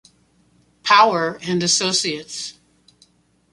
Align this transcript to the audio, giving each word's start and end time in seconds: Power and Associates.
Power 0.81 1.37
and 1.43 1.61
Associates. 1.61 2.55